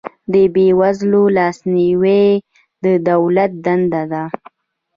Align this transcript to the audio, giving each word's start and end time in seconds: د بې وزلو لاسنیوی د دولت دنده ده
د 0.33 0.35
بې 0.53 0.67
وزلو 0.79 1.23
لاسنیوی 1.37 2.25
د 2.83 2.85
دولت 3.09 3.51
دنده 3.65 4.03
ده 4.11 4.23